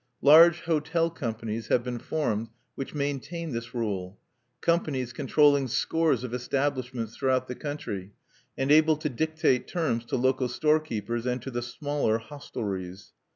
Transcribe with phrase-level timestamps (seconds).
[0.23, 4.19] Large hotel companies have been formed which maintain this rule,
[4.59, 8.13] companies controlling scores of establishments throughout the country,
[8.57, 13.13] and able to dictate terms to local storekeepers and to the smaller hostelries.